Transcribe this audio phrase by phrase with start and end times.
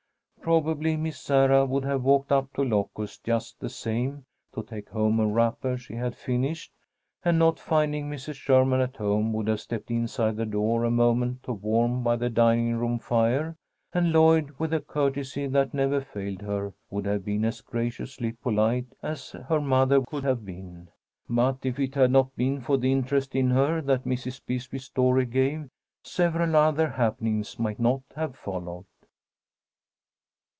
[0.43, 5.19] Probably Miss Sarah would have walked up to Locust just the same, to take home
[5.19, 6.73] a wrapper she had finished,
[7.23, 8.33] and not finding Mrs.
[8.33, 12.27] Sherman at home would have stepped inside the door a moment to warm by the
[12.29, 13.55] dining room fire;
[13.93, 18.87] and Lloyd, with the courtesy that never failed her, would have been as graciously polite
[19.03, 20.89] as her mother could have been.
[21.29, 24.41] But if it had not been for the interest in her that Mrs.
[24.43, 25.69] Bisbee's story gave,
[26.03, 28.85] several other happenings might not have followed.